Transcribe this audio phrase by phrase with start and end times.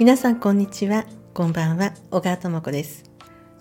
[0.00, 1.04] 皆さんこんにちは。
[1.32, 1.92] こんばんは。
[2.10, 3.04] 小川智子です。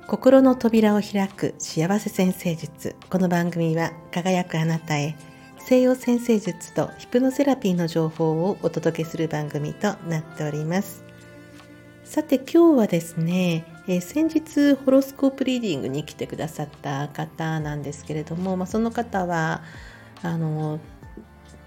[0.07, 2.95] 心の扉を開く幸せ先生術。
[3.11, 5.15] この番組は輝くあなたへ
[5.59, 11.03] 西洋先生術とヒプノセラピーの情報をお届けする番組となっております。
[12.03, 19.61] さて今日はですね、え、先日ホロスコープリーディングに来てくださった方なんですけれども、まあ、その方は
[20.23, 20.79] あの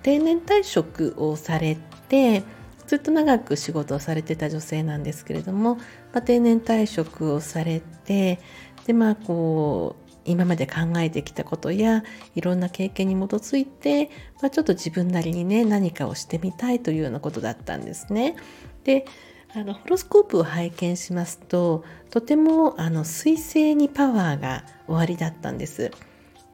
[0.02, 1.76] 定年退職をされ
[2.08, 2.42] て
[2.86, 5.82] ずっと長く仕事をされてた女性なんですけれども、ま
[6.14, 8.40] あ、定年退職をされて
[8.86, 12.04] でまあこう今まで考えてきたことや
[12.34, 14.10] いろんな経験に基づいて、
[14.42, 18.36] まあ、ちょっと自分なりにね何かをしてみたいというようなことだったんですね。
[18.84, 19.06] で
[19.52, 25.90] あのホロスコープを拝見しますととてもあの彗星にパワーがおありだったんです。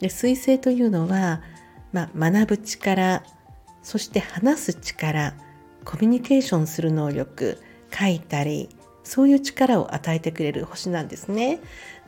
[0.01, 1.41] で彗星というのは、
[1.93, 3.23] まあ、学ぶ力
[3.83, 5.35] そして話す力
[5.85, 7.59] コミュニケーションする能力
[7.97, 8.69] 書いたり
[9.05, 11.61] そういう力を与えてくれる星なんですね。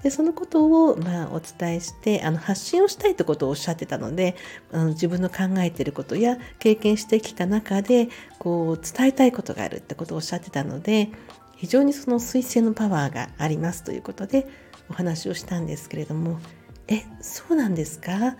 [0.03, 4.37] でそのことを、まあ、お伝えしてあの発信をしたいということをおっしゃってたので
[4.73, 11.11] あの自分の考えていることや経験してきた中でこう伝えたいことがあるってことをおっしゃってたので
[11.57, 14.47] 非常にその彗星のパワーがありますということで
[14.89, 16.39] お話をしたんですけれども
[16.87, 18.37] えそうなんですか？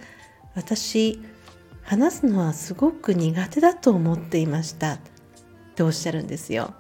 [0.59, 1.21] 私
[1.83, 4.99] 話すのはすごく苦手だと思っていましたっ
[5.77, 6.75] ておっしゃるんですよ。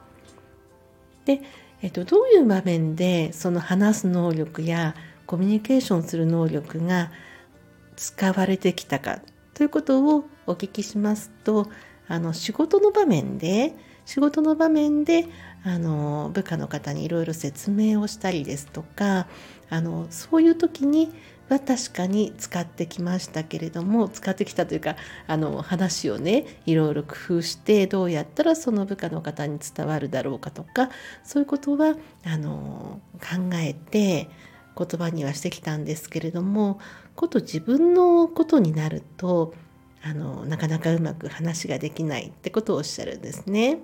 [1.24, 1.42] で
[1.80, 7.12] えっと、どういう場面でその話す能力やコミュニケーションする能力が
[7.94, 9.20] 使われてきたか
[9.54, 11.68] ということをお聞きしますと
[12.08, 15.26] あの仕事の場面で仕事の場面で
[15.62, 19.28] あの部下の方にいろいろ説明をしたりですとか
[19.70, 21.12] あのそういう時に
[21.48, 24.96] は確かに使ってきましたけれども使ってきたというか
[25.26, 30.90] あの話をねいろいろ工夫してどうやったらその部下の方に伝わるだろうかとか
[31.24, 34.28] そういうことはあの考えて
[34.76, 36.78] 言葉にはしてきたんですけれども
[37.16, 39.54] こと自分のことになると
[40.02, 43.80] あのなかなかうまく話ができないってことをおっしゃるんですね。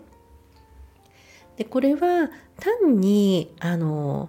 [1.57, 4.29] でこれは単にあの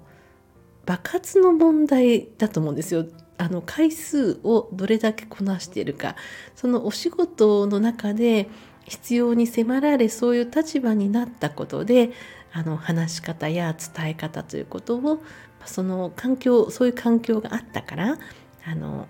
[0.86, 3.06] 爆発の問題だと思うんですよ。
[3.38, 6.16] あの回数をどれだけこなしているか
[6.56, 8.50] そのお仕事の中で
[8.86, 12.12] 必要に迫られそういう立場になったことで
[12.54, 15.22] あの話し方や伝え方ということを
[15.66, 18.18] その環境そういう環境があったから
[18.66, 19.08] あの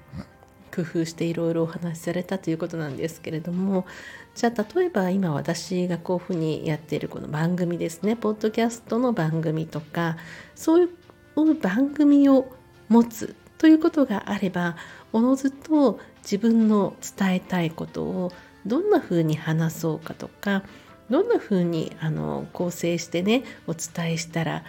[0.74, 3.86] 工夫していろいろお話しされたということなんですけれども
[4.34, 10.18] じゃあ例えば今私がこういうふうにやっているこの番組ですねポッドキャストの番組とか
[10.56, 12.52] そういう番組を
[12.90, 14.75] 持つということがあれば
[15.13, 18.31] おのずと自分の伝えたいことを
[18.66, 20.63] どんなふうに話そうかとか
[21.09, 24.63] どんなふうにあの構成してねお伝えしたら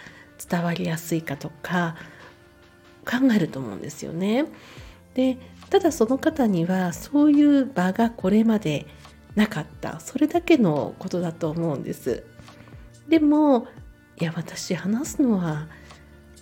[0.49, 1.95] 伝わりやすいかとか
[3.05, 4.45] 考えると思うんですよね。
[5.15, 5.37] で
[5.69, 8.85] ただその方にはそういう場がこれまで
[9.35, 12.23] なかったそれだけのことだと思うんです。
[13.09, 13.67] でも
[14.19, 15.67] いや私話すのは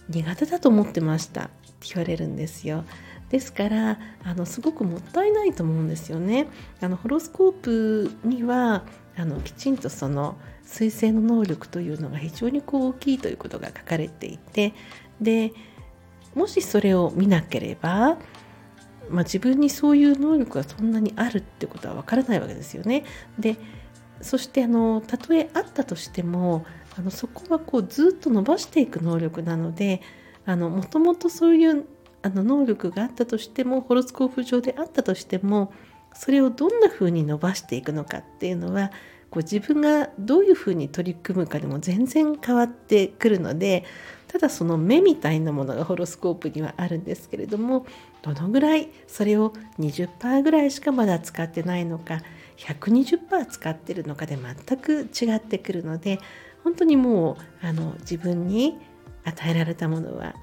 [0.09, 1.51] 苦手だと思ってましたって
[1.93, 2.83] 言われるんですよ。
[3.29, 6.47] ですからあのすごくもったいないと思うんですよね。
[6.81, 8.83] あのホロスコープには
[9.17, 14.73] あのきちんとその彗星の能力というのが非常にこう大きいということが書かれていて
[15.21, 15.53] で
[16.33, 18.17] もしそれを見なければ、
[19.09, 23.05] まあ、自分にそういう能力がそんなにあるってことはわからないわけですよね。
[23.39, 23.57] で
[24.22, 26.66] そしてあのたとえあったとしても
[26.97, 30.01] あのそこはこうずっと伸ばしていく能力なので
[30.45, 31.85] もともとそういう
[32.22, 35.73] あの能力があったとしてもホロスコープ上であったとしても
[36.13, 38.91] それをどんなふうに伸ばしていくのかっていうのは
[39.29, 43.84] こう自分がどういうふうに取り組むかでも全然変わってくるので
[44.28, 47.85] ただその目みたいなものがホロスコープにはあるんですけれども
[48.22, 52.22] どのぐらいそれを20%ぐらいしかまだ使ってないのか
[52.57, 56.19] 120%使ってるのかで全く違ってくるので
[56.63, 58.78] 本当にもうあの自分に
[59.23, 60.35] 与えられたものは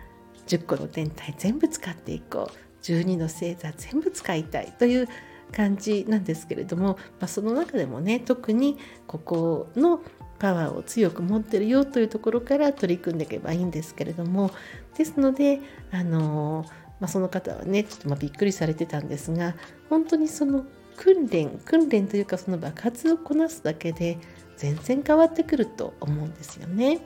[0.47, 2.73] 10個の天体全部使っていこう。
[2.83, 5.09] 12の星座全部使いたいという
[5.53, 10.01] 感じなんですけれども、まあ、その中でもね特にここの
[10.39, 14.51] パワーを強く持ってるよというところから取り組んでいけばいいんですけれども
[14.97, 15.61] ですので
[15.93, 16.65] あの、
[17.01, 19.55] まあ、その方はねちょっとまびっくりされてたんですが
[19.89, 20.65] 本当にその
[20.97, 24.19] 訓練訓練というかその爆発をこなすだけで
[24.57, 27.01] 全然変わってくると思うんですよね。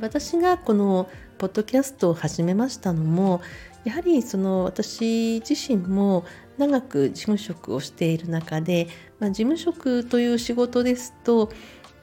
[0.00, 1.08] 私がこの
[1.38, 3.40] ポッドキャストを始めましたのも
[3.84, 6.24] やはりその私自身も
[6.58, 8.88] 長く事務職をしている中で、
[9.20, 11.50] まあ、事務職という仕事ですと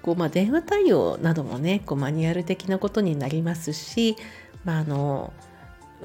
[0.02, 4.16] こう、まあ、電話対応などもねこうマニュアル的なことになりますし、
[4.64, 5.34] まあ、あの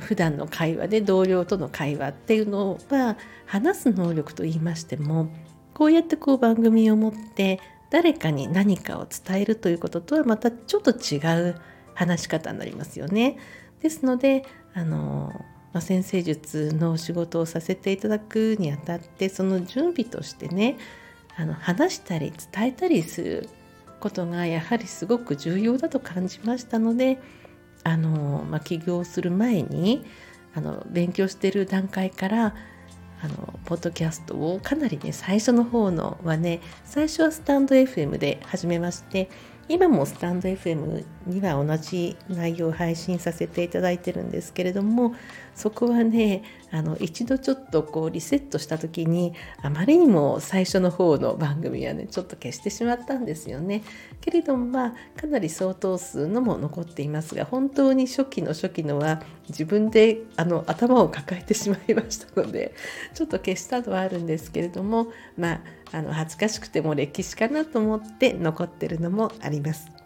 [0.00, 3.17] 普段の会話で同僚との会話っていうのは
[3.47, 5.29] 話す能力と言いましても
[5.75, 7.61] こうやってこう番組を持って
[7.91, 11.19] 誰かに何かを伝えるということとはまたちょっと違
[11.50, 11.56] う
[11.95, 13.39] 話し方になりますよね。
[13.83, 15.33] ですのであの、
[15.73, 20.77] まあ、先生術の仕事をさせていただくにあたってその準備としてね
[21.37, 23.49] あの話したり伝えたりする
[24.00, 27.21] ことがやはりすごく重要だと感じましたので
[27.85, 30.05] あの、まあ、起業する前に
[30.55, 32.55] あの勉強してる段階から
[33.21, 39.29] あのポッドキャストをかなりね最初の方のはね最初はスタンド FM で始めまして
[39.69, 45.15] 今もスタンド FM には同じ内容を配信させていただいてるんですけれども
[45.59, 53.83] そこはねあの一度ちょっとこうリセットした時にあまりにも最初の方の番組はねちょっと消してしまったんですよね。
[54.21, 62.73] けれどもまあかなり相当数のも残っていますが本当に初期の初期のは自分であの頭を抱えてしまいましたので
[63.15, 65.61] ちょっと消したのはあるんですけれどもまあ
[65.91, 69.98] あの恥ずかしくても歴史かなと思って残ってるのもあります。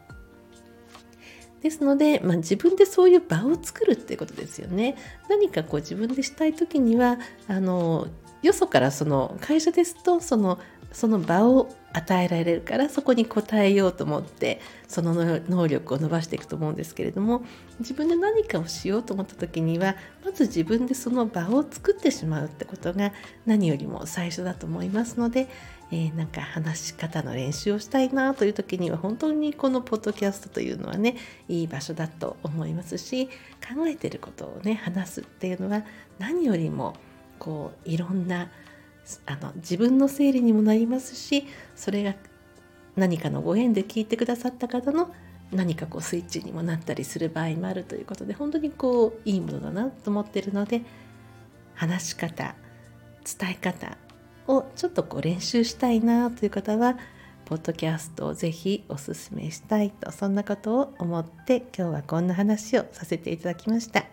[1.63, 4.97] ですので、まあ、自分でそういう場を作るっていうことですよね。
[5.29, 7.19] 何かこう自分でしたい時には
[7.49, 8.09] あの
[8.43, 10.59] よそからその会社ですとその
[10.93, 15.15] その場を与えられるからそこに応えようと思ってその
[15.49, 17.43] 能力を伸ばしていくと思うんですけれども
[17.81, 23.13] 自分で何かをしようと思った時にはまず自分でその場を作ってしまうってことが
[23.47, 25.49] 何よりも最初だと思いますので、
[25.95, 31.17] えー、なんか話し方の練習をしたいなという時には本当にこのポッドキャストというのはね
[31.49, 35.85] いい場所だと思いますし考えてることをね話すっていうのは
[36.19, 36.95] 何よりも
[37.39, 38.51] こういろんな
[39.27, 41.45] あの自分の整理にもなりますし
[41.77, 42.15] それが
[42.97, 45.15] 何かのご縁で聞いてくださった方の
[45.51, 50.81] 何かこうスイッチにもなったりする場合もあるということで本当にこういいものだなと思ってるので
[51.75, 52.55] 話し方
[53.39, 53.99] 伝え方
[54.49, 56.99] をちょっとこう練習したいなという方は
[57.45, 64.05] ポッドキャストをぜひおすすめしたいとそんなことを思って今日はこんな話をさせていただきました。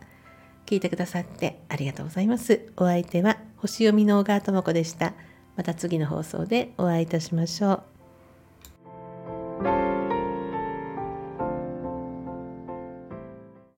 [0.66, 2.72] 聞いてくださってありがとうございます。
[2.78, 5.14] お相手は星読みの小川智子でした。
[5.56, 7.89] また次の放送でお会いいたしましょう。